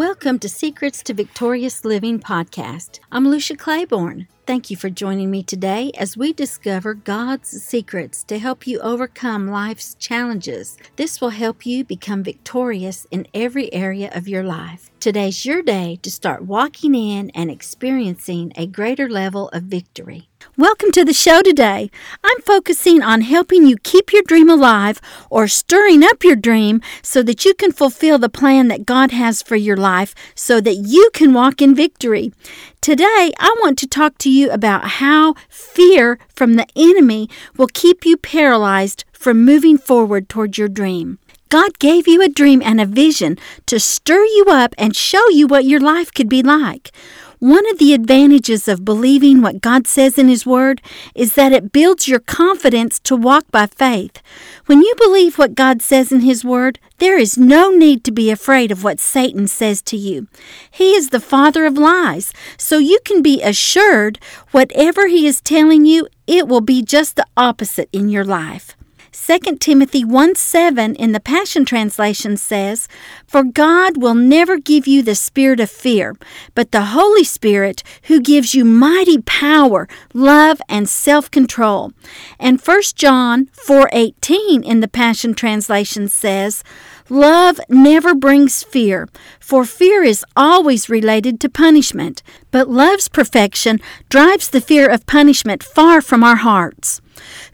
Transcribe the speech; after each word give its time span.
will. 0.00 0.09
Welcome 0.20 0.40
to 0.40 0.50
Secrets 0.50 1.02
to 1.04 1.14
Victorious 1.14 1.82
Living 1.82 2.20
podcast. 2.20 3.00
I'm 3.10 3.26
Lucia 3.26 3.56
Claiborne. 3.56 4.28
Thank 4.46 4.68
you 4.68 4.76
for 4.76 4.90
joining 4.90 5.30
me 5.30 5.42
today 5.42 5.92
as 5.96 6.14
we 6.14 6.34
discover 6.34 6.92
God's 6.92 7.48
secrets 7.48 8.22
to 8.24 8.38
help 8.38 8.66
you 8.66 8.80
overcome 8.80 9.48
life's 9.48 9.94
challenges. 9.94 10.76
This 10.96 11.22
will 11.22 11.30
help 11.30 11.64
you 11.64 11.84
become 11.84 12.22
victorious 12.22 13.06
in 13.10 13.28
every 13.32 13.72
area 13.72 14.10
of 14.12 14.28
your 14.28 14.42
life. 14.42 14.90
Today's 15.00 15.46
your 15.46 15.62
day 15.62 15.98
to 16.02 16.10
start 16.10 16.42
walking 16.42 16.94
in 16.94 17.30
and 17.30 17.50
experiencing 17.50 18.52
a 18.56 18.66
greater 18.66 19.08
level 19.08 19.48
of 19.50 19.62
victory. 19.62 20.28
Welcome 20.56 20.90
to 20.92 21.04
the 21.04 21.12
show 21.12 21.42
today. 21.42 21.90
I'm 22.24 22.40
focusing 22.40 23.02
on 23.02 23.20
helping 23.20 23.66
you 23.66 23.76
keep 23.76 24.12
your 24.12 24.22
dream 24.22 24.48
alive 24.48 25.00
or 25.28 25.48
stirring 25.48 26.02
up 26.02 26.24
your 26.24 26.36
dream 26.36 26.80
so 27.02 27.22
that 27.22 27.44
you 27.44 27.54
can 27.54 27.72
fulfill 27.72 28.18
the 28.18 28.28
plan 28.28 28.68
that 28.68 28.86
God 28.86 29.10
has 29.10 29.42
for 29.42 29.56
your 29.56 29.76
life 29.76 30.09
so 30.34 30.60
that 30.60 30.76
you 30.76 31.10
can 31.12 31.32
walk 31.32 31.60
in 31.60 31.74
victory. 31.74 32.32
Today, 32.80 33.32
I 33.38 33.54
want 33.60 33.78
to 33.78 33.86
talk 33.86 34.18
to 34.18 34.30
you 34.30 34.50
about 34.50 34.88
how 35.02 35.34
fear 35.48 36.18
from 36.28 36.54
the 36.54 36.66
enemy 36.74 37.28
will 37.56 37.68
keep 37.72 38.04
you 38.04 38.16
paralyzed 38.16 39.04
from 39.12 39.44
moving 39.44 39.76
forward 39.76 40.28
toward 40.28 40.56
your 40.56 40.68
dream. 40.68 41.18
God 41.50 41.80
gave 41.80 42.06
you 42.06 42.22
a 42.22 42.28
dream 42.28 42.62
and 42.64 42.80
a 42.80 42.86
vision 42.86 43.36
to 43.66 43.80
stir 43.80 44.22
you 44.24 44.46
up 44.48 44.72
and 44.78 44.94
show 44.94 45.28
you 45.30 45.48
what 45.48 45.64
your 45.64 45.80
life 45.80 46.14
could 46.14 46.28
be 46.28 46.44
like. 46.44 46.92
One 47.40 47.66
of 47.70 47.78
the 47.78 47.94
advantages 47.94 48.68
of 48.68 48.84
believing 48.84 49.40
what 49.40 49.62
God 49.62 49.86
says 49.86 50.18
in 50.18 50.28
His 50.28 50.44
Word 50.44 50.82
is 51.14 51.36
that 51.36 51.54
it 51.54 51.72
builds 51.72 52.06
your 52.06 52.20
confidence 52.20 52.98
to 53.00 53.16
walk 53.16 53.44
by 53.50 53.64
faith. 53.64 54.20
When 54.66 54.82
you 54.82 54.94
believe 54.98 55.38
what 55.38 55.54
God 55.54 55.80
says 55.80 56.12
in 56.12 56.20
His 56.20 56.44
Word, 56.44 56.78
there 56.98 57.16
is 57.16 57.38
no 57.38 57.70
need 57.70 58.04
to 58.04 58.12
be 58.12 58.30
afraid 58.30 58.70
of 58.70 58.84
what 58.84 59.00
Satan 59.00 59.48
says 59.48 59.80
to 59.82 59.96
you. 59.96 60.28
He 60.70 60.92
is 60.92 61.08
the 61.08 61.18
father 61.18 61.64
of 61.64 61.78
lies, 61.78 62.34
so 62.58 62.76
you 62.76 62.98
can 63.06 63.22
be 63.22 63.40
assured 63.40 64.18
whatever 64.50 65.08
he 65.08 65.26
is 65.26 65.40
telling 65.40 65.86
you, 65.86 66.08
it 66.26 66.46
will 66.46 66.60
be 66.60 66.82
just 66.82 67.16
the 67.16 67.26
opposite 67.38 67.88
in 67.90 68.10
your 68.10 68.24
life. 68.24 68.76
2 69.12 69.56
Timothy 69.56 70.04
1 70.04 70.34
7 70.36 70.94
in 70.94 71.12
the 71.12 71.20
Passion 71.20 71.64
Translation 71.64 72.36
says, 72.36 72.86
For 73.30 73.44
God 73.44 73.96
will 73.96 74.16
never 74.16 74.58
give 74.58 74.88
you 74.88 75.02
the 75.04 75.14
spirit 75.14 75.60
of 75.60 75.70
fear, 75.70 76.16
but 76.56 76.72
the 76.72 76.86
Holy 76.86 77.22
Spirit 77.22 77.84
who 78.08 78.20
gives 78.20 78.56
you 78.56 78.64
mighty 78.64 79.18
power, 79.22 79.86
love, 80.12 80.60
and 80.68 80.88
self 80.88 81.30
control. 81.30 81.92
And 82.40 82.60
1 82.60 82.96
John 82.96 83.46
4:18 83.52 84.64
in 84.64 84.80
the 84.80 84.88
Passion 84.88 85.34
Translation 85.34 86.08
says, 86.08 86.64
Love 87.08 87.60
never 87.68 88.16
brings 88.16 88.64
fear, 88.64 89.08
for 89.38 89.64
fear 89.64 90.02
is 90.02 90.24
always 90.36 90.88
related 90.88 91.38
to 91.40 91.48
punishment, 91.48 92.24
but 92.50 92.68
love's 92.68 93.08
perfection 93.08 93.78
drives 94.08 94.48
the 94.48 94.60
fear 94.60 94.88
of 94.88 95.06
punishment 95.06 95.62
far 95.62 96.00
from 96.00 96.24
our 96.24 96.36
hearts. 96.50 97.00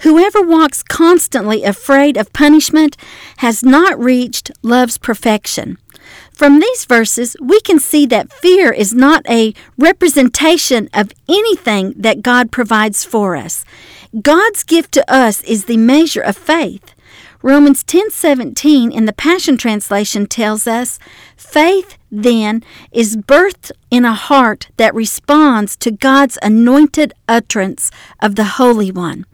Whoever 0.00 0.42
walks 0.42 0.82
constantly 0.82 1.64
afraid 1.64 2.16
of 2.16 2.32
punishment 2.32 2.96
has 3.38 3.62
not 3.62 3.98
reached 3.98 4.50
love's 4.62 4.98
perfection. 4.98 5.65
From 6.36 6.60
these 6.60 6.84
verses, 6.84 7.34
we 7.40 7.62
can 7.62 7.78
see 7.78 8.04
that 8.06 8.30
fear 8.30 8.70
is 8.70 8.92
not 8.92 9.26
a 9.26 9.54
representation 9.78 10.90
of 10.92 11.10
anything 11.26 11.94
that 11.96 12.20
God 12.20 12.52
provides 12.52 13.06
for 13.06 13.36
us. 13.36 13.64
God's 14.20 14.62
gift 14.62 14.92
to 14.92 15.10
us 15.10 15.42
is 15.44 15.64
the 15.64 15.78
measure 15.78 16.20
of 16.20 16.36
faith. 16.36 16.92
Romans 17.40 17.82
10:17 17.82 18.92
in 18.92 19.06
the 19.06 19.14
Passion 19.14 19.56
Translation 19.56 20.26
tells 20.26 20.66
us, 20.66 20.98
faith 21.38 21.95
then 22.10 22.62
is 22.92 23.16
birthed 23.16 23.72
in 23.90 24.04
a 24.04 24.14
heart 24.14 24.68
that 24.76 24.94
responds 24.94 25.76
to 25.76 25.90
God's 25.90 26.38
anointed 26.42 27.12
utterance 27.28 27.90
of 28.20 28.34
the 28.36 28.44
Holy 28.44 28.90
One. 28.90 29.26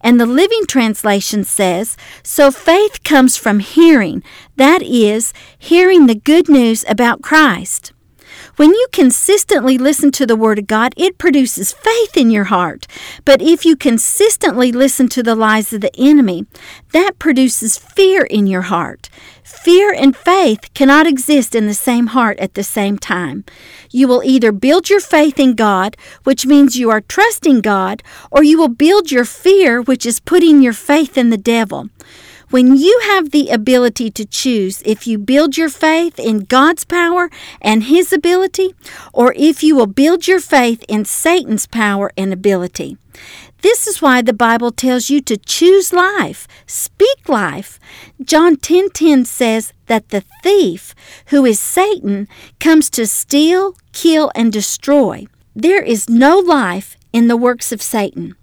And 0.00 0.20
the 0.20 0.26
Living 0.26 0.66
Translation 0.66 1.44
says, 1.44 1.96
so 2.22 2.50
faith 2.50 3.02
comes 3.02 3.36
from 3.36 3.60
hearing, 3.60 4.22
that 4.56 4.82
is, 4.82 5.32
hearing 5.58 6.06
the 6.06 6.14
good 6.14 6.48
news 6.48 6.84
about 6.88 7.22
Christ. 7.22 7.92
When 8.56 8.70
you 8.70 8.86
consistently 8.90 9.76
listen 9.76 10.10
to 10.12 10.24
the 10.24 10.34
Word 10.34 10.58
of 10.58 10.66
God, 10.66 10.94
it 10.96 11.18
produces 11.18 11.74
faith 11.74 12.16
in 12.16 12.30
your 12.30 12.44
heart. 12.44 12.86
But 13.26 13.42
if 13.42 13.66
you 13.66 13.76
consistently 13.76 14.72
listen 14.72 15.08
to 15.10 15.22
the 15.22 15.34
lies 15.34 15.74
of 15.74 15.82
the 15.82 15.94
enemy, 15.98 16.46
that 16.92 17.18
produces 17.18 17.76
fear 17.76 18.22
in 18.22 18.46
your 18.46 18.62
heart. 18.62 19.10
Fear 19.42 19.92
and 19.92 20.16
faith 20.16 20.72
cannot 20.72 21.06
exist 21.06 21.54
in 21.54 21.66
the 21.66 21.74
same 21.74 22.08
heart 22.08 22.38
at 22.38 22.54
the 22.54 22.64
same 22.64 22.96
time. 22.96 23.44
You 23.90 24.08
will 24.08 24.22
either 24.24 24.52
build 24.52 24.88
your 24.88 25.00
faith 25.00 25.38
in 25.38 25.54
God, 25.54 25.94
which 26.24 26.46
means 26.46 26.78
you 26.78 26.88
are 26.88 27.02
trusting 27.02 27.60
God, 27.60 28.02
or 28.30 28.42
you 28.42 28.56
will 28.56 28.68
build 28.68 29.10
your 29.10 29.26
fear, 29.26 29.82
which 29.82 30.06
is 30.06 30.18
putting 30.18 30.62
your 30.62 30.72
faith 30.72 31.18
in 31.18 31.28
the 31.28 31.36
devil. 31.36 31.90
When 32.50 32.76
you 32.76 33.00
have 33.04 33.32
the 33.32 33.48
ability 33.48 34.08
to 34.12 34.24
choose 34.24 34.80
if 34.86 35.04
you 35.04 35.18
build 35.18 35.56
your 35.56 35.68
faith 35.68 36.18
in 36.20 36.40
God's 36.40 36.84
power 36.84 37.28
and 37.60 37.84
His 37.84 38.12
ability, 38.12 38.72
or 39.12 39.34
if 39.36 39.64
you 39.64 39.74
will 39.74 39.88
build 39.88 40.28
your 40.28 40.38
faith 40.38 40.84
in 40.88 41.04
Satan's 41.04 41.66
power 41.66 42.12
and 42.16 42.32
ability. 42.32 42.98
This 43.62 43.88
is 43.88 44.00
why 44.00 44.22
the 44.22 44.32
Bible 44.32 44.70
tells 44.70 45.10
you 45.10 45.20
to 45.22 45.36
choose 45.36 45.92
life, 45.92 46.46
speak 46.66 47.28
life. 47.28 47.80
John 48.22 48.54
10:10 48.54 48.60
10, 48.62 48.90
10 48.90 49.24
says 49.24 49.72
that 49.86 50.10
the 50.10 50.22
thief, 50.44 50.94
who 51.26 51.44
is 51.44 51.58
Satan, 51.58 52.28
comes 52.60 52.88
to 52.90 53.08
steal, 53.08 53.74
kill 53.92 54.30
and 54.36 54.52
destroy. 54.52 55.26
There 55.56 55.82
is 55.82 56.08
no 56.08 56.38
life 56.38 56.96
in 57.12 57.26
the 57.26 57.36
works 57.36 57.72
of 57.72 57.82
Satan. 57.82 58.36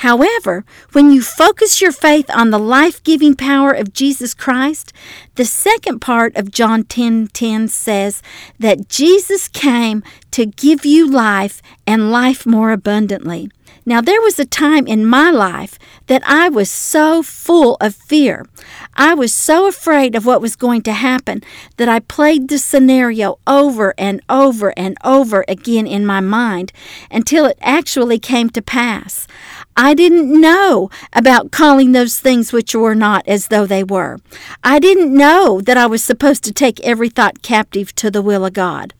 However, 0.00 0.64
when 0.92 1.10
you 1.10 1.20
focus 1.20 1.82
your 1.82 1.92
faith 1.92 2.30
on 2.30 2.48
the 2.48 2.58
life 2.58 3.02
giving 3.02 3.34
power 3.34 3.70
of 3.70 3.92
Jesus 3.92 4.32
Christ, 4.32 4.94
the 5.34 5.44
second 5.44 6.00
part 6.00 6.34
of 6.36 6.50
John 6.50 6.84
10 6.84 7.28
10 7.28 7.68
says 7.68 8.22
that 8.58 8.88
Jesus 8.88 9.46
came 9.46 10.02
to 10.30 10.46
give 10.46 10.86
you 10.86 11.06
life 11.06 11.60
and 11.86 12.10
life 12.10 12.46
more 12.46 12.70
abundantly. 12.70 13.50
Now, 13.84 14.00
there 14.00 14.20
was 14.20 14.38
a 14.38 14.44
time 14.44 14.86
in 14.86 15.04
my 15.04 15.30
life 15.30 15.78
that 16.06 16.22
I 16.24 16.48
was 16.48 16.70
so 16.70 17.22
full 17.22 17.76
of 17.80 17.94
fear. 17.94 18.46
I 18.94 19.14
was 19.14 19.34
so 19.34 19.66
afraid 19.66 20.14
of 20.14 20.26
what 20.26 20.40
was 20.40 20.54
going 20.54 20.82
to 20.82 20.92
happen 20.92 21.42
that 21.76 21.88
I 21.88 22.00
played 22.00 22.48
the 22.48 22.58
scenario 22.58 23.38
over 23.46 23.94
and 23.98 24.20
over 24.28 24.72
and 24.78 24.96
over 25.02 25.44
again 25.48 25.86
in 25.86 26.04
my 26.04 26.20
mind 26.20 26.72
until 27.10 27.46
it 27.46 27.58
actually 27.60 28.18
came 28.18 28.50
to 28.50 28.62
pass. 28.62 29.26
I 29.76 29.94
didn't 29.94 30.40
know 30.40 30.90
about 31.12 31.52
calling 31.52 31.92
those 31.92 32.18
things 32.18 32.52
which 32.52 32.74
were 32.74 32.94
not 32.94 33.26
as 33.26 33.48
though 33.48 33.66
they 33.66 33.84
were. 33.84 34.18
I 34.62 34.78
didn't 34.78 35.14
know 35.14 35.60
that 35.62 35.76
I 35.76 35.86
was 35.86 36.04
supposed 36.04 36.44
to 36.44 36.52
take 36.52 36.80
every 36.80 37.08
thought 37.08 37.42
captive 37.42 37.94
to 37.96 38.10
the 38.10 38.22
will 38.22 38.44
of 38.44 38.52
God. 38.52 38.92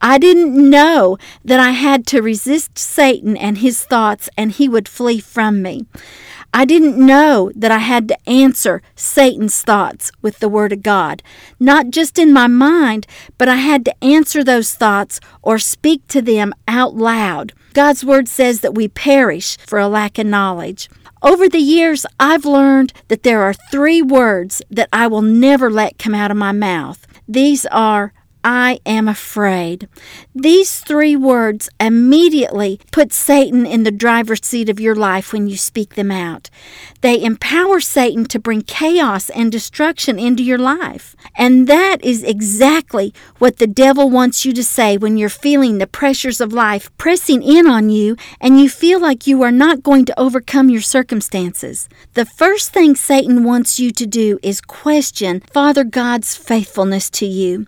I 0.00 0.18
didn't 0.18 0.54
know 0.70 1.18
that 1.44 1.58
I 1.58 1.70
had 1.70 2.06
to 2.08 2.22
resist 2.22 2.78
Satan 2.78 3.36
and 3.36 3.58
his 3.58 3.82
thoughts 3.84 4.28
and 4.36 4.52
he 4.52 4.68
would 4.68 4.88
flee 4.88 5.20
from 5.20 5.62
me. 5.62 5.86
I 6.52 6.64
didn't 6.64 7.04
know 7.04 7.52
that 7.54 7.70
I 7.70 7.78
had 7.78 8.08
to 8.08 8.28
answer 8.28 8.82
Satan's 8.94 9.62
thoughts 9.62 10.10
with 10.22 10.38
the 10.38 10.48
Word 10.48 10.72
of 10.72 10.82
God, 10.82 11.22
not 11.60 11.90
just 11.90 12.18
in 12.18 12.32
my 12.32 12.46
mind, 12.46 13.06
but 13.36 13.48
I 13.48 13.56
had 13.56 13.84
to 13.84 14.04
answer 14.04 14.42
those 14.42 14.74
thoughts 14.74 15.20
or 15.42 15.58
speak 15.58 16.06
to 16.08 16.22
them 16.22 16.54
out 16.66 16.94
loud. 16.94 17.52
God's 17.74 18.04
Word 18.04 18.28
says 18.28 18.60
that 18.60 18.74
we 18.74 18.88
perish 18.88 19.56
for 19.66 19.78
a 19.78 19.88
lack 19.88 20.18
of 20.18 20.26
knowledge. 20.26 20.88
Over 21.22 21.48
the 21.48 21.58
years, 21.58 22.06
I've 22.18 22.44
learned 22.44 22.92
that 23.08 23.24
there 23.24 23.42
are 23.42 23.54
three 23.54 24.00
words 24.02 24.62
that 24.70 24.88
I 24.92 25.06
will 25.06 25.22
never 25.22 25.70
let 25.70 25.98
come 25.98 26.14
out 26.14 26.30
of 26.30 26.36
my 26.36 26.52
mouth. 26.52 27.06
These 27.26 27.66
are 27.66 28.12
I 28.44 28.78
am 28.86 29.08
afraid. 29.08 29.88
These 30.34 30.80
three 30.80 31.16
words 31.16 31.68
immediately 31.80 32.80
put 32.92 33.12
Satan 33.12 33.66
in 33.66 33.82
the 33.82 33.90
driver's 33.90 34.44
seat 34.44 34.68
of 34.68 34.78
your 34.80 34.94
life 34.94 35.32
when 35.32 35.48
you 35.48 35.56
speak 35.56 35.94
them 35.94 36.10
out. 36.10 36.48
They 37.00 37.22
empower 37.22 37.80
Satan 37.80 38.24
to 38.26 38.38
bring 38.38 38.62
chaos 38.62 39.30
and 39.30 39.50
destruction 39.50 40.18
into 40.18 40.42
your 40.42 40.58
life. 40.58 41.16
And 41.36 41.66
that 41.66 42.04
is 42.04 42.22
exactly 42.22 43.12
what 43.38 43.58
the 43.58 43.66
devil 43.66 44.08
wants 44.10 44.44
you 44.44 44.52
to 44.54 44.64
say 44.64 44.96
when 44.96 45.16
you're 45.16 45.28
feeling 45.28 45.78
the 45.78 45.86
pressures 45.86 46.40
of 46.40 46.52
life 46.52 46.96
pressing 46.98 47.42
in 47.42 47.66
on 47.66 47.90
you 47.90 48.16
and 48.40 48.60
you 48.60 48.68
feel 48.68 49.00
like 49.00 49.26
you 49.26 49.42
are 49.42 49.52
not 49.52 49.82
going 49.82 50.04
to 50.06 50.18
overcome 50.18 50.70
your 50.70 50.80
circumstances. 50.80 51.88
The 52.14 52.24
first 52.24 52.72
thing 52.72 52.96
Satan 52.96 53.44
wants 53.44 53.78
you 53.78 53.90
to 53.92 54.06
do 54.06 54.38
is 54.42 54.60
question 54.60 55.40
Father 55.52 55.84
God's 55.84 56.36
faithfulness 56.36 57.10
to 57.10 57.26
you. 57.26 57.66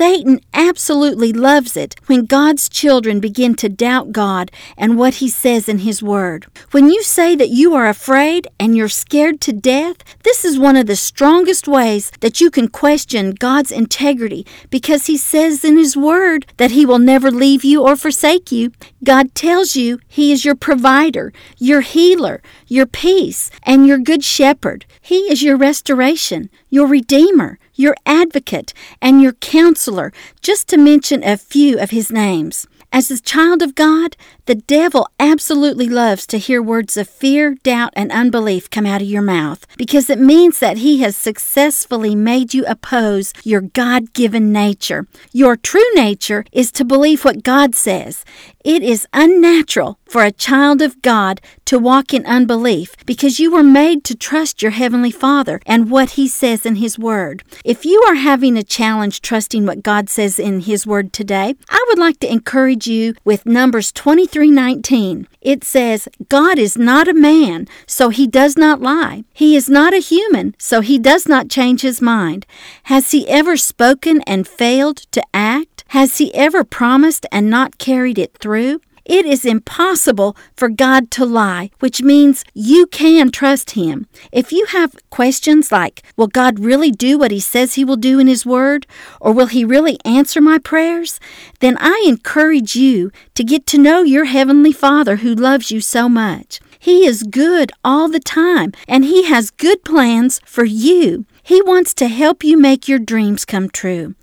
Satan 0.00 0.40
absolutely 0.54 1.30
loves 1.30 1.76
it 1.76 1.94
when 2.06 2.24
God's 2.24 2.70
children 2.70 3.20
begin 3.20 3.54
to 3.56 3.68
doubt 3.68 4.12
God 4.12 4.50
and 4.78 4.96
what 4.96 5.16
He 5.16 5.28
says 5.28 5.68
in 5.68 5.80
His 5.80 6.02
Word. 6.02 6.46
When 6.70 6.88
you 6.88 7.02
say 7.02 7.36
that 7.36 7.50
you 7.50 7.74
are 7.74 7.86
afraid 7.86 8.48
and 8.58 8.74
you're 8.74 8.88
scared 8.88 9.42
to 9.42 9.52
death, 9.52 9.98
this 10.22 10.42
is 10.42 10.58
one 10.58 10.76
of 10.76 10.86
the 10.86 10.96
strongest 10.96 11.68
ways 11.68 12.10
that 12.20 12.40
you 12.40 12.50
can 12.50 12.68
question 12.68 13.32
God's 13.32 13.70
integrity 13.70 14.46
because 14.70 15.04
He 15.04 15.18
says 15.18 15.66
in 15.66 15.76
His 15.76 15.98
Word 15.98 16.46
that 16.56 16.70
He 16.70 16.86
will 16.86 16.98
never 16.98 17.30
leave 17.30 17.62
you 17.62 17.82
or 17.82 17.94
forsake 17.94 18.50
you. 18.50 18.72
God 19.04 19.34
tells 19.34 19.76
you 19.76 20.00
He 20.08 20.32
is 20.32 20.46
your 20.46 20.54
provider, 20.54 21.30
your 21.58 21.82
healer, 21.82 22.40
your 22.66 22.86
peace, 22.86 23.50
and 23.64 23.86
your 23.86 23.98
good 23.98 24.24
shepherd. 24.24 24.86
He 25.02 25.30
is 25.30 25.42
your 25.42 25.58
restoration, 25.58 26.48
your 26.70 26.86
redeemer, 26.86 27.58
your 27.80 27.96
advocate, 28.04 28.74
and 29.00 29.22
your 29.22 29.32
counselor, 29.32 30.12
just 30.42 30.68
to 30.68 30.76
mention 30.76 31.24
a 31.24 31.36
few 31.36 31.78
of 31.78 31.90
His 31.90 32.12
names. 32.12 32.66
As 32.92 33.10
a 33.10 33.20
child 33.20 33.62
of 33.62 33.74
God, 33.74 34.16
the 34.50 34.56
devil 34.56 35.08
absolutely 35.20 35.88
loves 35.88 36.26
to 36.26 36.36
hear 36.36 36.60
words 36.60 36.96
of 36.96 37.08
fear, 37.08 37.54
doubt, 37.62 37.92
and 37.94 38.10
unbelief 38.10 38.68
come 38.68 38.84
out 38.84 39.00
of 39.00 39.06
your 39.06 39.22
mouth 39.22 39.64
because 39.76 40.10
it 40.10 40.18
means 40.18 40.58
that 40.58 40.78
he 40.78 40.98
has 41.02 41.16
successfully 41.16 42.16
made 42.16 42.52
you 42.52 42.64
oppose 42.66 43.32
your 43.44 43.60
God 43.60 44.12
given 44.12 44.50
nature. 44.50 45.06
Your 45.32 45.56
true 45.56 45.88
nature 45.94 46.44
is 46.50 46.72
to 46.72 46.84
believe 46.84 47.24
what 47.24 47.44
God 47.44 47.76
says. 47.76 48.24
It 48.64 48.82
is 48.82 49.06
unnatural 49.12 49.98
for 50.04 50.24
a 50.24 50.32
child 50.32 50.82
of 50.82 51.00
God 51.00 51.40
to 51.64 51.78
walk 51.78 52.12
in 52.12 52.26
unbelief 52.26 52.94
because 53.06 53.40
you 53.40 53.52
were 53.52 53.62
made 53.62 54.04
to 54.04 54.16
trust 54.16 54.60
your 54.60 54.72
Heavenly 54.72 55.12
Father 55.12 55.60
and 55.64 55.90
what 55.90 56.10
He 56.10 56.28
says 56.28 56.66
in 56.66 56.74
His 56.74 56.98
Word. 56.98 57.42
If 57.64 57.86
you 57.86 58.02
are 58.08 58.16
having 58.16 58.58
a 58.58 58.62
challenge 58.62 59.22
trusting 59.22 59.64
what 59.64 59.82
God 59.82 60.10
says 60.10 60.38
in 60.38 60.60
His 60.60 60.86
Word 60.86 61.12
today, 61.12 61.54
I 61.70 61.84
would 61.88 61.98
like 61.98 62.18
to 62.20 62.30
encourage 62.30 62.86
you 62.86 63.14
with 63.24 63.46
Numbers 63.46 63.92
23:19. 64.40 65.26
It 65.42 65.64
says, 65.64 66.08
God 66.30 66.58
is 66.58 66.78
not 66.78 67.08
a 67.08 67.12
man, 67.12 67.68
so 67.86 68.08
he 68.08 68.26
does 68.26 68.56
not 68.56 68.80
lie. 68.80 69.24
He 69.34 69.54
is 69.54 69.68
not 69.68 69.92
a 69.92 69.98
human, 69.98 70.54
so 70.58 70.80
he 70.80 70.98
does 70.98 71.28
not 71.28 71.50
change 71.50 71.82
his 71.82 72.00
mind. 72.00 72.46
Has 72.84 73.10
he 73.10 73.28
ever 73.28 73.58
spoken 73.58 74.22
and 74.22 74.48
failed 74.48 74.98
to 75.12 75.22
act? 75.34 75.84
Has 75.88 76.18
he 76.18 76.34
ever 76.34 76.64
promised 76.64 77.26
and 77.30 77.50
not 77.50 77.76
carried 77.76 78.18
it 78.18 78.38
through? 78.38 78.80
It 79.04 79.26
is 79.26 79.44
impossible 79.44 80.36
for 80.56 80.68
God 80.68 81.10
to 81.12 81.24
lie, 81.24 81.70
which 81.80 82.02
means 82.02 82.44
you 82.54 82.86
can 82.86 83.30
trust 83.30 83.72
Him. 83.72 84.06
If 84.32 84.52
you 84.52 84.66
have 84.66 84.94
questions 85.10 85.72
like, 85.72 86.02
Will 86.16 86.26
God 86.26 86.60
really 86.60 86.90
do 86.90 87.18
what 87.18 87.30
He 87.30 87.40
says 87.40 87.74
He 87.74 87.84
will 87.84 87.96
do 87.96 88.18
in 88.18 88.26
His 88.26 88.46
Word? 88.46 88.86
Or 89.20 89.32
will 89.32 89.46
He 89.46 89.64
really 89.64 89.98
answer 90.04 90.40
my 90.40 90.58
prayers? 90.58 91.18
Then 91.60 91.76
I 91.80 92.04
encourage 92.06 92.76
you 92.76 93.10
to 93.34 93.44
get 93.44 93.66
to 93.66 93.78
know 93.78 94.02
your 94.02 94.26
Heavenly 94.26 94.72
Father 94.72 95.16
who 95.16 95.34
loves 95.34 95.70
you 95.70 95.80
so 95.80 96.08
much. 96.08 96.60
He 96.78 97.04
is 97.04 97.22
good 97.22 97.72
all 97.84 98.08
the 98.08 98.20
time, 98.20 98.72
and 98.88 99.04
He 99.04 99.24
has 99.24 99.50
good 99.50 99.84
plans 99.84 100.40
for 100.44 100.64
you. 100.64 101.26
He 101.42 101.62
wants 101.62 101.94
to 101.94 102.08
help 102.08 102.44
you 102.44 102.56
make 102.56 102.88
your 102.88 102.98
dreams 102.98 103.44
come 103.44 103.68
true. 103.68 104.14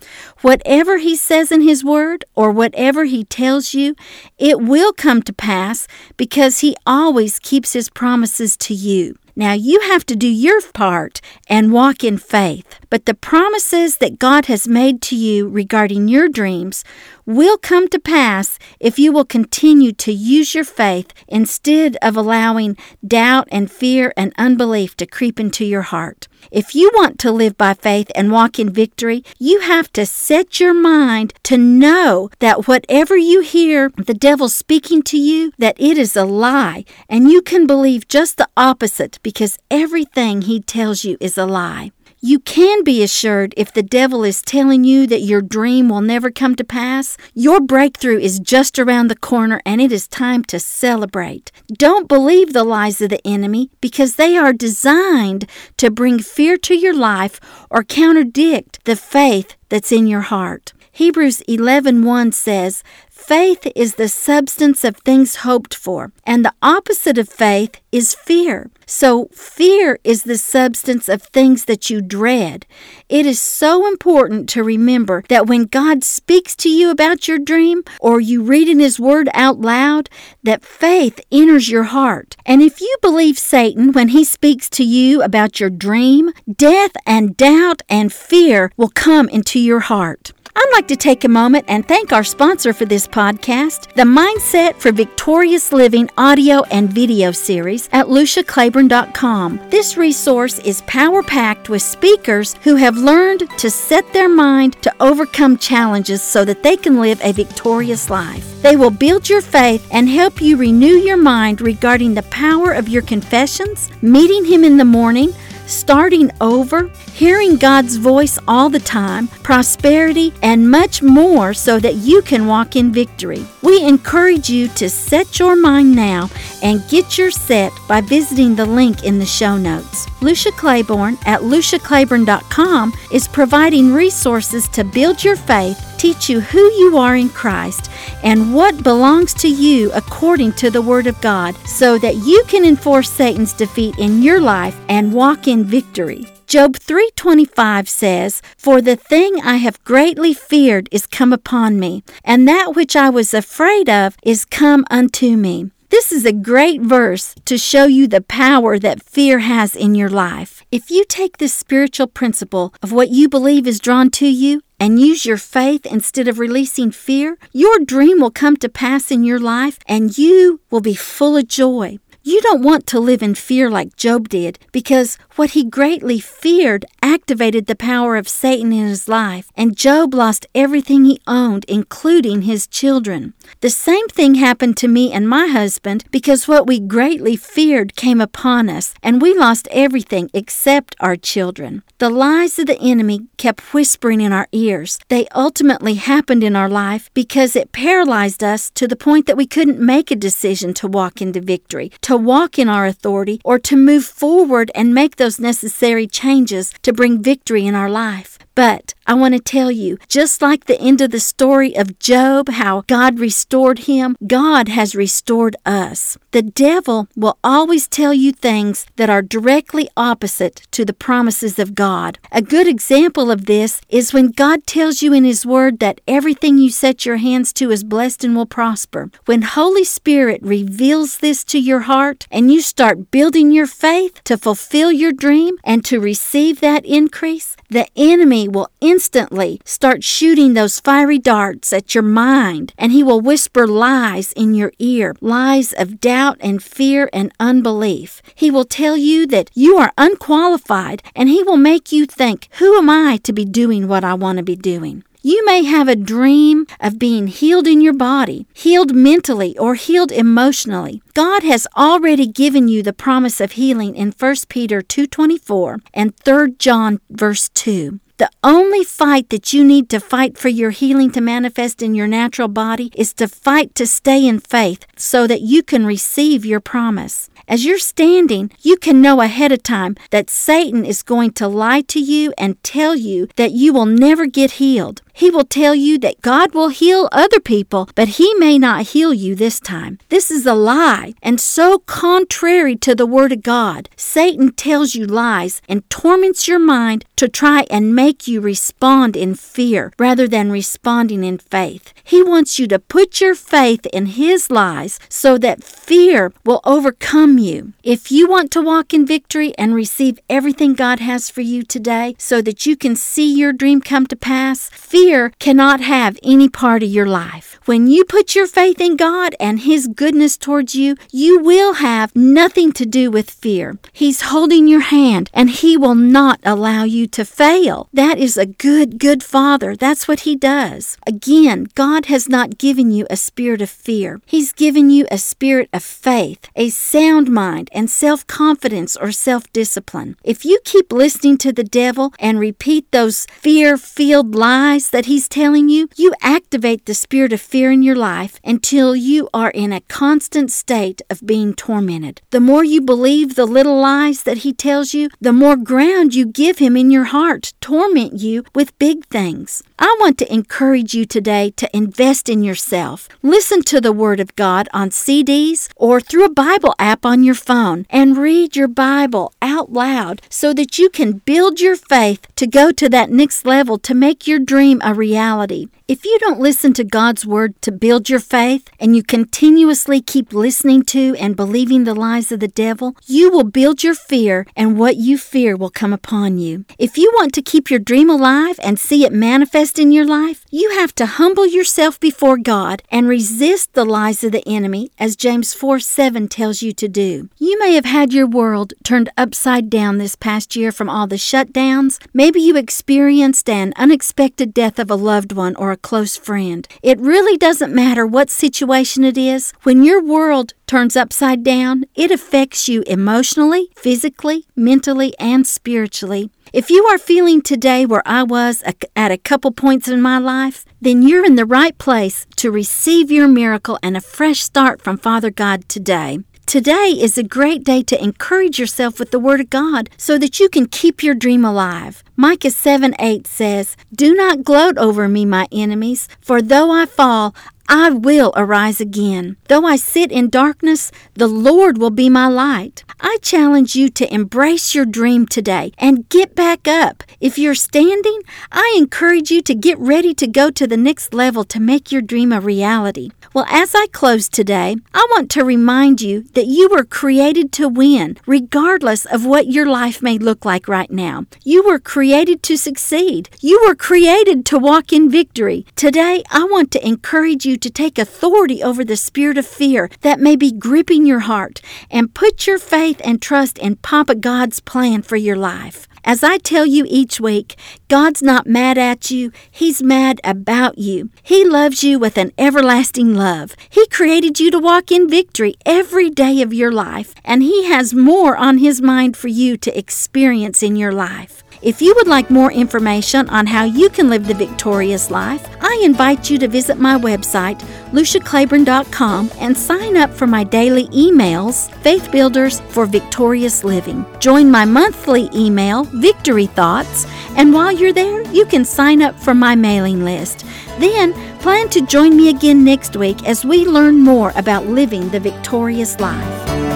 Whatever 0.42 0.98
He 0.98 1.16
says 1.16 1.52
in 1.52 1.62
His 1.62 1.84
Word 1.84 2.26
or 2.36 2.52
whatever 2.52 3.06
He 3.06 3.24
tells 3.24 3.74
you, 3.74 3.96
it 4.38 4.62
will 4.62 4.94
come 4.94 5.22
to 5.24 5.34
pass 5.34 5.88
because 6.16 6.60
He 6.60 6.76
always 6.86 7.40
keeps 7.40 7.74
His 7.74 7.90
promises 7.90 8.58
to 8.58 8.74
you. 8.74 9.16
Now 9.38 9.54
you 9.54 9.82
have 9.82 10.04
to 10.08 10.16
do 10.16 10.28
your 10.28 10.60
part 10.74 11.22
and 11.48 11.72
walk 11.72 12.04
in 12.04 12.18
faith. 12.18 12.66
But 12.90 13.06
the 13.06 13.14
promises 13.14 13.98
that 14.00 14.18
God 14.18 14.48
has 14.48 14.68
made 14.68 15.00
to 15.04 15.16
you 15.16 15.48
regarding 15.48 16.08
your 16.08 16.28
dreams 16.28 16.84
will 17.28 17.58
come 17.58 17.90
to 17.90 18.00
pass 18.00 18.58
if 18.80 18.98
you 18.98 19.12
will 19.12 19.26
continue 19.26 19.92
to 19.92 20.12
use 20.14 20.56
your 20.56 20.64
faith 20.64 21.14
instead 21.28 21.98
of 22.02 22.16
allowing 22.16 22.78
doubt 23.06 23.48
and 23.52 23.70
fear 23.70 24.14
and 24.16 24.34
unbelief 24.38 24.96
to 24.96 25.06
creep 25.06 25.40
into 25.40 25.66
your 25.66 25.82
heart. 25.84 26.28
If 26.52 26.74
you 26.74 26.90
want 26.96 27.20
to 27.20 27.32
live 27.32 27.58
by 27.58 27.74
faith 27.74 28.10
and 28.16 28.32
walk 28.32 28.58
in 28.58 28.70
victory, 28.72 29.24
you 29.38 29.60
have 29.60 29.92
to 29.94 30.06
set 30.06 30.60
your 30.60 30.74
mind 30.74 31.34
to 31.44 31.58
know 31.58 32.30
that 32.40 32.68
whatever 32.68 33.18
you 33.18 33.42
hear 33.42 33.92
the 33.98 34.14
devil 34.14 34.48
speaking 34.48 35.02
to 35.04 35.18
you, 35.18 35.52
that 35.58 35.76
it 35.80 35.98
is 35.98 36.16
a 36.16 36.24
lie, 36.24 36.86
and 37.10 37.30
you 37.30 37.42
can 37.42 37.68
believe 37.68 38.08
just 38.08 38.38
the 38.38 38.48
opposite 38.56 39.20
because 39.22 39.60
everything 39.70 40.44
he 40.44 40.62
tells 40.62 41.04
you 41.04 41.18
is 41.20 41.38
a 41.38 41.46
lie. 41.46 41.92
You 42.20 42.40
can 42.40 42.84
be 42.84 43.04
assured 43.04 43.54
if 43.56 43.72
the 43.72 43.84
devil 43.84 44.24
is 44.24 44.42
telling 44.42 44.84
you 44.84 45.06
that 45.06 45.22
your 45.22 45.40
dream 45.40 45.88
will 45.88 46.02
never 46.02 46.32
come 46.32 46.56
to 46.56 46.64
pass, 46.64 47.16
your 47.36 47.62
breakthrough 47.62 48.18
is 48.18 48.40
just 48.40 48.80
around 48.80 49.08
the 49.08 49.16
corner 49.16 49.62
and 49.68 49.80
it 49.80 49.92
is 49.92 50.08
time 50.08 50.44
to 50.46 50.60
celebrate. 50.60 51.52
Don't 51.68 52.08
believe 52.08 52.54
the 52.54 52.64
lies 52.64 53.02
of 53.02 53.12
the 53.12 53.26
enemy 53.26 53.70
because 53.82 54.16
they 54.16 54.36
are 54.36 54.52
designed 54.52 55.48
to 55.78 55.92
bring 55.92 56.18
fear 56.18 56.58
to 56.58 56.74
your 56.76 56.96
life 56.96 57.40
or 57.70 57.84
contradict 57.84 58.84
the 58.86 58.96
faith 58.96 59.56
that's 59.70 59.92
in 59.92 60.08
your 60.08 60.22
heart. 60.22 60.74
Hebrews 60.92 61.44
11:1 61.48 62.34
says, 62.34 62.84
Faith 63.28 63.68
is 63.76 63.96
the 63.96 64.08
substance 64.08 64.86
of 64.86 64.96
things 64.96 65.44
hoped 65.44 65.76
for, 65.76 66.14
and 66.26 66.46
the 66.46 66.54
opposite 66.62 67.18
of 67.18 67.28
faith 67.28 67.82
is 67.92 68.16
fear. 68.16 68.70
So, 68.86 69.28
fear 69.34 70.00
is 70.06 70.24
the 70.24 70.38
substance 70.38 71.10
of 71.10 71.22
things 71.22 71.66
that 71.66 71.90
you 71.90 72.02
dread. 72.02 72.66
It 73.10 73.26
is 73.26 73.38
so 73.42 73.86
important 73.86 74.48
to 74.52 74.64
remember 74.64 75.26
that 75.28 75.46
when 75.46 75.66
God 75.66 76.06
speaks 76.06 76.56
to 76.56 76.70
you 76.70 76.90
about 76.90 77.28
your 77.28 77.38
dream 77.38 77.84
or 78.00 78.22
you 78.22 78.44
read 78.44 78.70
in 78.70 78.80
His 78.80 78.98
Word 78.98 79.28
out 79.34 79.60
loud, 79.60 80.10
that 80.44 80.64
faith 80.64 81.20
enters 81.30 81.70
your 81.70 81.84
heart. 81.84 82.38
And 82.46 82.62
if 82.62 82.80
you 82.80 82.96
believe 83.02 83.38
Satan 83.38 83.92
when 83.92 84.08
he 84.08 84.24
speaks 84.24 84.70
to 84.70 84.86
you 84.86 85.22
about 85.22 85.60
your 85.60 85.70
dream, 85.70 86.32
death 86.50 86.94
and 87.06 87.36
doubt 87.36 87.82
and 87.90 88.14
fear 88.14 88.72
will 88.78 88.88
come 88.88 89.28
into 89.28 89.60
your 89.60 89.82
heart. 89.82 90.32
I'd 90.60 90.72
like 90.74 90.88
to 90.88 90.96
take 90.96 91.24
a 91.24 91.30
moment 91.30 91.66
and 91.68 91.88
thank 91.88 92.12
our 92.12 92.24
sponsor 92.24 92.74
for 92.74 92.86
this 92.86 93.06
podcast, 93.06 93.94
the 93.94 94.02
Mindset 94.02 94.74
for 94.78 94.92
Victorious 94.92 95.72
Living 95.72 96.10
audio 96.18 96.64
and 96.72 96.92
video 96.92 97.32
series 97.32 97.88
at 97.92 98.08
luciaclaiborne.com. 98.08 99.60
This 99.70 99.98
resource 99.98 100.58
is 100.58 100.82
power 100.88 101.22
packed 101.22 101.70
with 101.70 101.84
speakers 101.84 102.56
who 102.64 102.76
have 102.76 102.98
learned 102.98 103.48
to 103.60 103.70
set 103.70 104.12
their 104.14 104.28
mind 104.28 104.82
to 104.82 104.92
overcome 105.00 105.60
challenges 105.60 106.24
so 106.24 106.44
that 106.46 106.64
they 106.64 106.76
can 106.76 107.00
live 107.00 107.22
a 107.22 107.34
victorious 107.34 108.10
life. 108.10 108.60
They 108.64 108.76
will 108.76 108.90
build 108.90 109.30
your 109.30 109.42
faith 109.42 109.88
and 109.92 110.10
help 110.10 110.42
you 110.42 110.58
renew 110.58 110.88
your 110.88 111.18
mind 111.18 111.62
regarding 111.62 112.16
the 112.16 112.24
power 112.24 112.72
of 112.72 112.90
your 112.90 113.04
confessions, 113.04 113.92
meeting 114.02 114.44
Him 114.44 114.64
in 114.64 114.78
the 114.78 114.86
morning 114.86 115.36
starting 115.68 116.32
over, 116.42 116.90
hearing 117.14 117.58
God's 117.58 117.98
voice 117.98 118.40
all 118.48 118.70
the 118.70 118.80
time, 118.80 119.28
prosperity, 119.44 120.34
and 120.42 120.70
much 120.70 121.04
more 121.04 121.54
so 121.54 121.80
that 121.80 121.96
you 121.96 122.22
can 122.24 122.48
walk 122.48 122.76
in 122.76 122.92
victory. 122.92 123.46
We 123.62 123.84
encourage 123.84 124.50
you 124.50 124.68
to 124.70 124.90
set 124.90 125.40
your 125.40 125.56
mind 125.56 125.96
now 125.96 126.30
and 126.62 126.88
get 126.90 127.18
your 127.18 127.32
set 127.32 127.72
by 127.88 128.02
visiting 128.02 128.56
the 128.56 128.66
link 128.66 129.04
in 129.04 129.20
the 129.20 129.26
show 129.26 129.58
notes. 129.58 130.08
Lucia 130.22 130.52
Claiborne 130.52 131.18
at 131.26 131.42
luciaclaiborne.com 131.42 132.94
is 133.12 133.28
providing 133.28 133.94
resources 133.94 134.68
to 134.70 134.84
build 134.84 135.24
your 135.24 135.36
faith 135.36 135.88
teach 135.98 136.30
you 136.30 136.40
who 136.40 136.60
you 136.74 136.98
are 136.98 137.16
in 137.16 137.30
Christ 137.30 137.90
and 138.24 138.54
what 138.54 138.84
belongs 138.84 139.34
to 139.36 139.48
you 139.48 139.92
according 139.94 140.54
to 140.54 140.70
the 140.70 140.82
Word 140.82 141.08
of 141.08 141.20
God 141.22 141.56
so 141.66 141.98
that 141.98 142.18
you 142.18 142.44
can 142.48 142.66
enforce 142.66 143.10
Satan's 143.10 143.54
defeat 143.54 143.98
in 143.98 144.22
your 144.22 144.40
life 144.40 144.80
and 144.88 145.14
walk 145.14 145.48
in 145.48 145.64
victory. 145.64 146.26
Job 146.46 146.78
3:25 146.78 147.90
says, 147.90 148.42
"For 148.58 148.82
the 148.82 148.96
thing 148.96 149.42
I 149.44 149.58
have 149.58 149.84
greatly 149.84 150.34
feared 150.34 150.88
is 150.92 151.06
come 151.06 151.34
upon 151.34 151.78
me, 151.78 152.04
and 152.24 152.48
that 152.48 152.74
which 152.74 152.96
I 152.96 153.10
was 153.10 153.34
afraid 153.34 153.90
of 153.90 154.16
is 154.24 154.46
come 154.46 154.86
unto 154.90 155.36
me." 155.36 155.72
This 155.90 156.12
is 156.12 156.26
a 156.26 156.34
great 156.34 156.82
verse 156.82 157.34
to 157.46 157.58
show 157.58 157.86
you 157.86 158.08
the 158.08 158.20
power 158.20 158.78
that 158.78 159.02
fear 159.02 159.40
has 159.40 159.74
in 159.74 159.96
your 159.96 160.10
life. 160.10 160.62
If 160.70 160.92
you 160.92 161.06
take 161.06 161.38
this 161.38 161.54
spiritual 161.54 162.08
principle 162.08 162.74
of 162.82 162.92
what 162.92 163.10
you 163.10 163.30
believe 163.30 163.66
is 163.66 163.80
drawn 163.80 164.10
to 164.12 164.28
you 164.28 164.62
and 164.82 165.00
use 165.00 165.26
your 165.26 165.38
faith 165.38 165.86
instead 165.86 166.28
of 166.28 166.40
releasing 166.40 166.92
fear, 166.92 167.38
your 167.54 167.80
dream 167.80 168.20
will 168.20 168.32
come 168.32 168.58
to 168.58 168.68
pass 168.68 169.12
in 169.12 169.24
your 169.24 169.40
life 169.40 169.80
and 169.88 170.18
you 170.18 170.60
will 170.70 170.82
be 170.82 170.94
full 170.94 171.38
of 171.38 171.48
joy. 171.48 171.98
You 172.28 172.42
don't 172.42 172.62
want 172.62 172.86
to 172.88 173.00
live 173.00 173.24
in 173.24 173.36
fear 173.36 173.70
like 173.70 173.96
Job 173.96 174.28
did 174.28 174.60
because 174.74 175.18
what 175.38 175.52
he 175.52 175.64
greatly 175.64 176.20
feared 176.20 176.84
activated 177.02 177.68
the 177.68 177.76
power 177.76 178.18
of 178.18 178.28
Satan 178.28 178.74
in 178.74 178.88
his 178.88 179.08
life, 179.08 179.50
and 179.56 179.78
Job 179.78 180.14
lost 180.14 180.46
everything 180.54 181.06
he 181.06 181.22
owned, 181.26 181.64
including 181.70 182.42
his 182.42 182.68
children. 182.68 183.34
The 183.62 183.70
same 183.70 184.08
thing 184.10 184.36
happened 184.36 184.76
to 184.78 184.90
me 184.90 185.14
and 185.14 185.30
my 185.30 185.48
husband 185.48 186.04
because 186.12 186.50
what 186.50 186.68
we 186.68 186.82
greatly 186.82 187.38
feared 187.38 187.96
came 187.96 188.20
upon 188.20 188.68
us, 188.68 188.94
and 189.02 189.22
we 189.22 189.34
lost 189.34 189.70
everything 189.72 190.30
except 190.34 190.98
our 191.00 191.16
children. 191.16 191.82
The 192.00 192.10
lies 192.10 192.60
of 192.60 192.66
the 192.66 192.80
enemy 192.80 193.28
kept 193.38 193.74
whispering 193.74 194.20
in 194.20 194.34
our 194.34 194.50
ears. 194.52 195.00
They 195.08 195.28
ultimately 195.30 195.94
happened 195.94 196.44
in 196.44 196.58
our 196.58 196.70
life 196.70 197.10
because 197.14 197.56
it 197.56 197.72
paralyzed 197.72 198.44
us 198.44 198.70
to 198.72 198.86
the 198.86 198.98
point 198.98 199.28
that 199.28 199.38
we 199.38 199.48
couldn't 199.48 199.80
make 199.80 200.12
a 200.12 200.16
decision 200.16 200.74
to 200.76 200.88
walk 200.88 201.22
into 201.22 201.40
victory, 201.40 201.92
to 202.02 202.17
walk 202.18 202.58
in 202.58 202.70
our 202.70 202.86
authority, 202.86 203.40
or 203.44 203.60
to 203.60 203.76
move 203.76 204.06
forward 204.06 204.72
and 204.74 204.94
make 204.94 205.16
those 205.16 205.40
necessary 205.40 206.08
changes 206.08 206.74
to 206.82 206.94
bring 206.94 207.22
victory 207.22 207.66
in 207.66 207.76
our 207.76 207.90
life. 207.90 208.38
But 208.58 208.96
I 209.06 209.14
want 209.14 209.36
to 209.36 209.40
tell 209.40 209.70
you, 209.70 210.00
just 210.08 210.42
like 210.42 210.66
the 210.66 210.82
end 210.82 211.00
of 211.00 211.12
the 211.12 211.20
story 211.20 211.78
of 211.78 212.00
Job, 212.00 212.50
how 212.50 212.82
God 212.88 213.20
restored 213.20 213.80
him, 213.88 214.18
God 214.26 214.68
has 214.68 214.96
restored 214.96 215.56
us. 215.64 216.18
The 216.32 216.42
devil 216.42 217.08
will 217.16 217.38
always 217.44 217.88
tell 217.88 218.16
you 218.16 218.32
things 218.32 218.88
that 218.96 219.12
are 219.12 219.22
directly 219.22 219.88
opposite 219.96 220.68
to 220.72 220.84
the 220.84 220.94
promises 220.94 221.60
of 221.60 221.76
God. 221.76 222.18
A 222.32 222.42
good 222.42 222.68
example 222.68 223.30
of 223.30 223.46
this 223.46 223.80
is 223.90 224.12
when 224.12 224.32
God 224.32 224.66
tells 224.66 225.04
you 225.04 225.14
in 225.14 225.24
His 225.24 225.46
Word 225.46 225.78
that 225.80 226.02
everything 226.08 226.58
you 226.58 226.72
set 226.72 227.06
your 227.06 227.18
hands 227.18 227.54
to 227.54 227.70
is 227.70 227.84
blessed 227.84 228.24
and 228.24 228.36
will 228.36 228.48
prosper. 228.48 229.12
When 229.26 229.44
Holy 229.44 229.84
Spirit 229.84 230.42
reveals 230.42 231.20
this 231.20 231.44
to 231.46 231.60
your 231.60 231.82
heart 231.82 232.28
and 232.32 232.52
you 232.52 232.62
start 232.62 233.12
building 233.12 233.52
your 233.52 233.68
faith 233.68 234.22
to 234.26 234.38
fulfill 234.38 234.92
your 234.92 235.14
dream 235.14 235.58
and 235.64 235.86
to 235.86 236.00
receive 236.00 236.60
that 236.60 236.86
increase, 236.86 237.56
the 237.70 237.88
enemy 237.96 238.47
will 238.48 238.70
instantly 238.82 239.60
start 239.66 240.04
shooting 240.04 240.54
those 240.54 240.80
fiery 240.80 241.20
darts 241.20 241.74
at 241.74 241.94
your 241.94 242.04
mind, 242.04 242.74
and 242.78 242.92
he 242.92 243.04
will 243.04 243.22
whisper 243.22 243.68
lies 243.68 244.32
in 244.34 244.56
your 244.56 244.72
ear 244.80 245.16
lies 245.22 245.74
of 245.74 246.00
doubt 246.00 246.38
and 246.40 246.64
fear 246.64 247.10
and 247.12 247.32
unbelief. 247.40 248.22
He 248.36 248.50
will 248.50 248.66
tell 248.66 248.98
you 248.98 249.28
that 249.28 249.52
you 249.54 249.78
are 249.78 249.94
unqualified, 249.98 251.04
and 251.16 251.30
he 251.30 251.44
will 251.44 251.58
make 251.58 251.92
you 251.92 252.06
think, 252.06 252.48
Who 252.60 252.78
am 252.78 252.90
I 252.90 253.18
to 253.24 253.34
be 253.34 253.46
doing 253.46 253.88
what 253.88 254.04
I 254.04 254.14
want 254.14 254.38
to 254.38 254.44
be 254.44 254.56
doing? 254.56 255.04
You 255.24 255.44
may 255.46 255.64
have 255.64 255.90
a 255.90 255.96
dream 255.98 256.68
of 256.80 256.98
being 257.00 257.28
healed 257.28 257.68
in 257.68 257.82
your 257.82 257.92
body, 257.92 258.48
healed 258.54 258.96
mentally, 258.96 259.58
or 259.58 259.76
healed 259.76 260.12
emotionally. 260.12 261.02
God 261.14 261.44
has 261.44 261.68
already 261.76 262.28
given 262.28 262.70
you 262.70 262.82
the 262.82 262.94
promise 262.94 263.42
of 263.42 263.54
healing 263.54 263.94
in 263.96 264.14
1 264.14 264.48
Peter 264.48 264.82
2:24 264.82 265.82
and 265.94 266.16
3 266.24 266.56
John 266.60 267.02
verse 267.10 267.50
2. 267.50 268.00
The 268.18 268.32
only 268.44 268.84
fight 268.84 269.30
that 269.30 269.54
you 269.54 269.64
need 269.64 269.90
to 269.90 270.00
fight 270.00 270.40
for 270.40 270.50
your 270.50 270.72
healing 270.72 271.12
to 271.12 271.22
manifest 271.22 271.84
in 271.84 271.94
your 271.94 272.08
natural 272.08 272.48
body 272.48 272.92
is 272.96 273.14
to 273.14 273.28
fight 273.28 273.76
to 273.76 273.86
stay 273.86 274.26
in 274.26 274.40
faith 274.40 274.88
so 274.96 275.28
that 275.28 275.42
you 275.42 275.62
can 275.62 275.86
receive 275.86 276.44
your 276.44 276.60
promise. 276.60 277.30
As 277.48 277.64
you're 277.64 277.78
standing, 277.78 278.50
you 278.60 278.76
can 278.76 279.04
know 279.04 279.22
ahead 279.22 279.52
of 279.52 279.62
time 279.62 279.96
that 280.10 280.32
Satan 280.32 280.84
is 280.84 281.04
going 281.04 281.32
to 281.34 281.48
lie 281.48 281.82
to 281.82 282.00
you 282.00 282.34
and 282.40 282.62
tell 282.64 282.96
you 282.96 283.28
that 283.36 283.52
you 283.52 283.72
will 283.72 283.86
never 283.86 284.26
get 284.26 284.54
healed. 284.54 285.04
He 285.18 285.32
will 285.32 285.46
tell 285.46 285.74
you 285.74 285.98
that 285.98 286.22
God 286.22 286.54
will 286.54 286.70
heal 286.70 287.10
other 287.12 287.40
people, 287.40 287.90
but 287.96 288.20
He 288.20 288.36
may 288.36 288.60
not 288.60 288.94
heal 288.94 289.16
you 289.16 289.34
this 289.34 289.60
time. 289.60 289.98
This 290.10 290.30
is 290.30 290.46
a 290.46 290.54
lie 290.54 291.16
and 291.24 291.42
so 291.42 291.80
contrary 291.80 292.76
to 292.76 292.94
the 292.94 293.08
Word 293.08 293.32
of 293.32 293.42
God. 293.42 293.90
Satan 293.96 294.52
tells 294.54 294.94
you 294.94 295.08
lies 295.08 295.60
and 295.68 295.90
torments 295.90 296.48
your 296.48 296.60
mind 296.60 297.04
to 297.16 297.28
try 297.28 297.66
and 297.72 297.96
make 297.96 298.28
you 298.28 298.40
respond 298.40 299.18
in 299.18 299.34
fear 299.34 299.92
rather 299.98 300.28
than 300.28 300.52
responding 300.52 301.24
in 301.24 301.40
faith. 301.40 301.94
He 302.04 302.22
wants 302.22 302.60
you 302.60 302.68
to 302.68 302.78
put 302.78 303.20
your 303.20 303.34
faith 303.34 303.88
in 303.88 304.06
His 304.22 304.52
lies 304.52 305.00
so 305.10 305.40
that 305.40 305.64
fear 305.64 306.32
will 306.46 306.62
overcome 306.64 307.40
you. 307.40 307.74
If 307.82 308.12
you 308.12 308.30
want 308.30 308.52
to 308.52 308.62
walk 308.62 308.94
in 308.94 309.04
victory 309.08 309.52
and 309.58 309.74
receive 309.74 310.20
everything 310.30 310.76
God 310.76 311.00
has 311.00 311.32
for 311.32 311.42
you 311.42 311.64
today 311.64 312.16
so 312.20 312.40
that 312.44 312.68
you 312.68 312.78
can 312.78 312.96
see 312.96 313.34
your 313.34 313.52
dream 313.52 313.82
come 313.82 314.06
to 314.06 314.16
pass, 314.16 314.70
fear 314.70 315.07
fear 315.08 315.32
cannot 315.40 315.80
have 315.80 316.20
any 316.22 316.50
part 316.50 316.84
of 316.84 316.90
your 316.90 317.06
life. 317.06 317.58
When 317.64 317.88
you 317.88 318.04
put 318.04 318.36
your 318.36 318.48
faith 318.48 318.82
in 318.82 318.98
God 318.98 319.36
and 319.40 319.60
His 319.60 319.88
goodness 319.88 320.38
towards 320.38 320.76
you, 320.76 320.96
you 321.12 321.40
will 321.40 321.74
have 321.76 322.14
nothing 322.14 322.74
to 322.74 322.86
do 322.86 323.10
with 323.12 323.30
fear. 323.30 323.78
He's 323.94 324.30
holding 324.34 324.68
your 324.68 324.82
hand 324.82 325.30
and 325.34 325.50
He 325.50 325.78
will 325.78 325.96
not 325.96 326.40
allow 326.44 326.84
you 326.84 327.08
to 327.08 327.24
fail. 327.24 327.88
That 327.94 328.18
is 328.18 328.36
a 328.38 328.46
good, 328.46 329.00
good 329.00 329.24
Father. 329.24 329.78
That's 329.78 330.10
what 330.10 330.22
He 330.22 330.36
does. 330.36 330.98
Again, 331.08 331.68
God 331.74 332.08
has 332.08 332.28
not 332.28 332.58
given 332.58 332.92
you 332.92 333.08
a 333.10 333.16
spirit 333.16 333.62
of 333.62 333.70
fear, 333.70 334.20
He's 334.26 334.52
given 334.52 334.90
you 334.90 335.06
a 335.10 335.18
spirit 335.18 335.70
of 335.72 335.84
faith, 335.84 336.50
a 336.56 336.70
sound 336.70 337.30
mind, 337.30 337.70
and 337.72 337.90
self 337.90 338.28
confidence 338.28 338.98
or 338.98 339.12
self 339.14 339.44
discipline. 339.54 340.18
If 340.24 340.44
you 340.44 340.60
keep 340.66 340.92
listening 340.92 341.38
to 341.40 341.54
the 341.54 341.70
devil 341.84 342.14
and 342.20 342.40
repeat 342.40 342.92
those 342.92 343.26
fear 343.28 343.78
filled 343.78 344.36
lies 344.36 344.90
that 344.98 345.06
He's 345.06 345.30
telling 345.30 345.70
you, 345.70 345.90
you 345.96 346.12
activate 346.24 346.88
the 346.88 346.96
spirit 346.96 347.32
of 347.32 347.40
fear 347.40 347.72
in 347.72 347.84
your 347.84 347.96
life 347.96 348.40
until 348.44 348.96
you 348.96 349.30
are 349.32 349.52
in 349.52 349.72
a 349.72 349.82
constant 349.82 350.50
state 350.52 351.04
of 351.08 351.24
being 351.24 351.54
tormented. 351.54 352.20
The 352.32 352.40
more 352.40 352.64
you 352.64 352.82
believe 352.82 353.36
the 353.36 353.46
little 353.46 353.80
lies 353.80 354.24
that 354.24 354.40
He 354.40 354.54
tells 354.54 354.96
you, 354.96 355.10
the 355.22 355.32
more 355.32 355.56
ground 355.56 356.16
you 356.16 356.26
give 356.26 356.58
Him 356.58 356.76
in 356.76 356.90
your 356.90 357.04
heart 357.04 357.44
to 357.44 357.54
torment 357.60 358.18
you 358.18 358.44
with 358.56 358.80
big 358.80 359.06
things. 359.06 359.62
I 359.78 359.96
want 360.00 360.18
to 360.18 360.34
encourage 360.34 360.96
you 360.96 361.06
today 361.06 361.52
to 361.58 361.70
invest 361.78 362.28
in 362.28 362.42
yourself. 362.42 363.08
Listen 363.22 363.62
to 363.66 363.80
the 363.80 363.92
Word 363.92 364.20
of 364.20 364.36
God 364.36 364.68
on 364.74 364.90
CDs 364.90 365.70
or 365.76 366.02
through 366.02 366.26
a 366.26 366.40
Bible 366.48 366.74
app 366.80 367.06
on 367.06 367.22
your 367.22 367.36
phone 367.36 367.86
and 367.92 368.18
read 368.18 368.56
your 368.56 368.68
Bible 368.68 369.32
out 369.44 369.72
loud 369.72 370.24
so 370.30 370.54
that 370.56 370.80
you 370.80 370.90
can 370.90 371.20
build 371.20 371.60
your 371.60 371.76
faith 371.76 372.26
to 372.38 372.48
go 372.48 372.72
to 372.72 372.90
that 372.90 373.12
next 373.12 373.46
level 373.46 373.78
to 373.78 373.94
make 373.94 374.26
your 374.26 374.40
dream 374.40 374.82
a 374.88 374.94
reality. 374.94 375.68
If 375.90 376.06
you 376.06 376.18
don't 376.20 376.40
listen 376.40 376.72
to 376.74 376.86
God's 376.86 377.26
Word 377.26 377.62
to 377.62 377.74
build 377.74 378.10
your 378.10 378.22
faith 378.22 378.70
and 378.80 378.96
you 378.96 379.04
continuously 379.04 380.00
keep 380.00 380.32
listening 380.32 380.84
to 380.84 381.14
and 381.20 381.36
believing 381.36 381.84
the 381.84 381.94
lies 381.94 382.32
of 382.32 382.40
the 382.40 382.48
devil, 382.48 382.96
you 383.06 383.30
will 383.30 383.44
build 383.44 383.84
your 383.84 383.96
fear 383.96 384.46
and 384.56 384.78
what 384.78 384.96
you 384.96 385.18
fear 385.18 385.58
will 385.58 385.70
come 385.70 385.92
upon 385.92 386.38
you. 386.38 386.64
If 386.80 386.98
you 386.98 387.12
want 387.16 387.34
to 387.34 387.42
keep 387.42 387.70
your 387.70 387.82
dream 387.82 388.10
alive 388.10 388.58
and 388.64 388.80
see 388.80 389.04
it 389.04 389.12
manifest 389.12 389.78
in 389.78 389.92
your 389.92 390.06
life, 390.06 390.46
you 390.50 390.72
have 390.72 390.96
to 390.96 391.06
humble 391.06 391.46
yourself 391.46 392.00
before 392.00 392.38
God 392.38 392.82
and 392.90 393.10
resist 393.10 393.74
the 393.74 393.84
lies 393.84 394.24
of 394.24 394.32
the 394.32 394.48
enemy 394.48 394.92
as 394.98 395.18
James 395.18 395.54
4 395.54 395.82
7 395.82 396.30
tells 396.30 396.62
you 396.62 396.72
to 396.72 396.88
do. 396.88 397.30
You 397.38 397.60
may 397.60 397.74
have 397.74 397.86
had 397.86 398.14
your 398.14 398.28
world 398.28 398.74
turned 398.86 399.10
upside 399.18 399.70
down 399.70 399.98
this 399.98 400.16
past 400.16 400.56
year 400.56 400.72
from 400.72 400.90
all 400.90 401.08
the 401.08 401.18
shutdowns. 401.18 402.00
Maybe 402.14 402.40
you 402.40 402.56
experienced 402.56 403.50
an 403.50 403.74
unexpected 403.76 404.54
death 404.54 404.67
of 404.78 404.92
a 404.92 404.96
loved 404.96 405.32
one 405.32 405.56
or 405.56 405.72
a 405.72 405.78
close 405.78 406.18
friend. 406.18 406.68
It 406.84 407.00
really 407.00 407.38
doesn't 407.38 407.74
matter 407.74 408.06
what 408.06 408.30
situation 408.30 409.04
it 409.04 409.18
is. 409.18 409.54
When 409.64 409.84
your 409.84 410.04
world 410.04 410.54
turns 410.68 410.96
upside 410.96 411.44
down, 411.44 411.86
it 411.96 412.12
affects 412.12 412.68
you 412.68 412.84
emotionally, 412.88 413.70
physically, 413.76 414.46
mentally, 414.56 415.14
and 415.20 415.48
spiritually. 415.48 416.30
If 416.54 416.70
you 416.70 416.86
are 416.86 416.98
feeling 416.98 417.42
today 417.42 417.86
where 417.86 418.04
I 418.06 418.24
was 418.24 418.64
at 418.96 419.12
a 419.12 419.18
couple 419.18 419.52
points 419.52 419.88
in 419.88 420.02
my 420.02 420.18
life, 420.18 420.66
then 420.82 421.02
you're 421.02 421.26
in 421.26 421.36
the 421.36 421.46
right 421.46 421.78
place 421.78 422.26
to 422.38 422.52
receive 422.52 423.10
your 423.10 423.28
miracle 423.28 423.80
and 423.82 423.98
a 423.98 424.02
fresh 424.02 424.42
start 424.42 424.82
from 424.82 424.98
Father 424.98 425.32
God 425.32 425.68
today. 425.70 426.20
Today 426.46 426.96
is 426.98 427.18
a 427.18 427.24
great 427.24 427.66
day 427.66 427.84
to 427.84 428.02
encourage 428.02 428.58
yourself 428.58 429.00
with 429.00 429.12
the 429.12 429.20
Word 429.20 429.42
of 429.42 429.50
God 429.50 429.90
so 429.98 430.18
that 430.18 430.40
you 430.40 430.48
can 430.48 430.66
keep 430.66 431.04
your 431.04 431.14
dream 431.14 431.44
alive. 431.44 432.04
Micah 432.20 432.50
7 432.50 432.96
8 432.98 433.28
says, 433.28 433.78
Do 433.96 434.16
not 434.16 434.44
gloat 434.44 434.76
over 434.80 435.08
me, 435.08 435.24
my 435.24 435.48
enemies, 435.52 436.10
for 436.20 436.42
though 436.42 436.72
I 436.72 436.88
fall, 436.88 437.36
I 437.70 437.92
will 437.92 438.34
arise 438.36 438.82
again. 438.82 439.36
Though 439.50 439.66
I 439.66 439.76
sit 439.76 440.12
in 440.12 440.30
darkness, 440.30 440.90
the 441.16 441.28
Lord 441.28 441.78
will 441.78 441.90
be 441.90 442.10
my 442.10 442.28
light. 442.28 442.86
I 443.02 443.18
challenge 443.22 443.76
you 443.76 443.90
to 443.90 444.12
embrace 444.12 444.74
your 444.74 444.86
dream 444.86 445.28
today 445.28 445.74
and 445.78 446.08
get 446.10 446.34
back 446.34 446.68
up. 446.68 447.04
If 447.20 447.38
you're 447.38 447.56
standing, 447.56 448.22
I 448.52 448.76
encourage 448.78 449.30
you 449.30 449.42
to 449.42 449.54
get 449.54 449.78
ready 449.78 450.14
to 450.16 450.28
go 450.28 450.50
to 450.50 450.66
the 450.66 450.78
next 450.78 451.14
level 451.14 451.44
to 451.44 451.60
make 451.60 451.92
your 451.92 452.02
dream 452.02 452.32
a 452.32 452.40
reality. 452.40 453.12
Well, 453.34 453.46
as 453.50 453.76
I 453.76 453.88
close 453.92 454.30
today, 454.30 454.78
I 454.94 455.08
want 455.12 455.30
to 455.32 455.44
remind 455.44 456.02
you 456.02 456.24
that 456.34 456.48
you 456.48 456.70
were 456.70 456.86
created 456.86 457.52
to 457.54 457.68
win, 457.68 458.18
regardless 458.26 459.06
of 459.06 459.26
what 459.26 459.48
your 459.48 459.66
life 459.68 460.02
may 460.02 460.18
look 460.18 460.46
like 460.46 460.68
right 460.68 460.90
now. 460.90 461.26
You 461.44 461.64
were 461.64 461.80
created 461.80 462.07
to 462.08 462.58
succeed. 462.58 463.30
You 463.42 463.62
were 463.68 463.76
created 463.76 464.46
to 464.46 464.58
walk 464.58 464.94
in 464.94 465.10
victory. 465.10 465.66
Today, 465.76 466.24
I 466.32 466.46
want 466.46 466.72
to 466.72 466.88
encourage 466.88 467.46
you 467.46 467.58
to 467.58 467.70
take 467.70 468.00
authority 468.00 468.64
over 468.64 468.86
the 468.86 468.96
spirit 468.96 469.38
of 469.38 469.46
fear 469.46 469.90
that 470.02 470.20
may 470.20 470.38
be 470.38 470.52
gripping 470.52 471.06
your 471.06 471.20
heart 471.20 471.62
and 471.92 472.14
put 472.14 472.48
your 472.48 472.60
faith 472.60 473.02
and 473.04 473.22
trust 473.22 473.58
in 473.58 473.76
Papa 473.76 474.16
God's 474.16 474.62
plan 474.62 475.02
for 475.02 475.18
your 475.18 475.36
life. 475.36 475.86
As 476.06 476.24
I 476.24 476.38
tell 476.38 476.66
you 476.66 476.86
each 476.88 477.20
week, 477.20 477.58
God's 477.90 478.24
not 478.24 478.48
mad 478.48 478.78
at 478.78 479.12
you, 479.12 479.34
He's 479.52 479.84
mad 479.84 480.22
about 480.24 480.78
you. 480.78 481.10
He 481.22 481.44
loves 481.44 481.84
you 481.84 482.00
with 482.00 482.18
an 482.18 482.32
everlasting 482.38 483.14
love. 483.14 483.54
He 483.70 483.86
created 483.88 484.40
you 484.40 484.50
to 484.52 484.60
walk 484.60 484.90
in 484.90 485.10
victory 485.10 485.56
every 485.66 486.10
day 486.10 486.42
of 486.42 486.54
your 486.54 486.72
life, 486.72 487.14
and 487.26 487.44
He 487.44 487.66
has 487.66 487.94
more 487.94 488.38
on 488.38 488.60
His 488.60 488.82
mind 488.82 489.18
for 489.18 489.28
you 489.28 489.58
to 489.58 489.78
experience 489.78 490.64
in 490.64 490.78
your 490.78 490.94
life. 490.94 491.44
If 491.62 491.82
you 491.82 491.96
would 491.96 492.08
like 492.08 492.30
more 492.30 492.52
information 492.52 493.28
on 493.30 493.48
how 493.48 493.64
you 493.64 493.90
can 493.90 494.12
live 494.12 494.28
the 494.28 494.36
victorious 494.36 495.10
life, 495.10 495.44
I 495.60 495.82
invite 495.84 496.30
you 496.30 496.38
to 496.38 496.48
visit 496.48 496.78
my 496.78 497.00
website, 497.00 497.60
luciaclaiborne.com, 497.92 499.32
and 499.40 499.58
sign 499.58 499.98
up 499.98 500.12
for 500.12 500.28
my 500.28 500.44
daily 500.44 500.88
emails, 500.90 501.74
Faith 501.78 502.12
Builders 502.12 502.60
for 502.70 502.86
Victorious 502.86 503.64
Living. 503.64 504.06
Join 504.20 504.52
my 504.52 504.66
monthly 504.66 505.32
email, 505.34 505.84
Victory 505.86 506.46
Thoughts, 506.46 507.08
and 507.36 507.52
while 507.52 507.72
you're 507.72 507.94
there, 507.94 508.22
you 508.32 508.46
can 508.46 508.64
sign 508.64 509.02
up 509.02 509.16
for 509.16 509.34
my 509.34 509.56
mailing 509.56 510.06
list. 510.06 510.46
Then, 510.78 511.14
plan 511.40 511.70
to 511.70 511.82
join 511.88 512.16
me 512.16 512.30
again 512.30 512.64
next 512.64 512.96
week 512.96 513.28
as 513.28 513.44
we 513.44 513.66
learn 513.66 514.00
more 514.00 514.32
about 514.36 514.68
living 514.68 515.10
the 515.10 515.20
victorious 515.20 516.00
life. 516.00 516.67